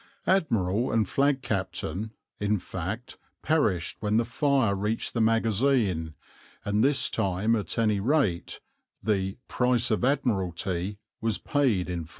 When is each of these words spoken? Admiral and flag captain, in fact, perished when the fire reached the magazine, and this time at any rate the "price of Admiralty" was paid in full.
Admiral 0.25 0.91
and 0.91 1.07
flag 1.07 1.43
captain, 1.43 2.09
in 2.39 2.57
fact, 2.57 3.19
perished 3.43 3.97
when 3.99 4.17
the 4.17 4.25
fire 4.25 4.73
reached 4.73 5.13
the 5.13 5.21
magazine, 5.21 6.15
and 6.65 6.83
this 6.83 7.07
time 7.07 7.55
at 7.55 7.77
any 7.77 7.99
rate 7.99 8.61
the 9.03 9.37
"price 9.47 9.91
of 9.91 10.03
Admiralty" 10.03 10.97
was 11.21 11.37
paid 11.37 11.87
in 11.87 12.05
full. 12.05 12.09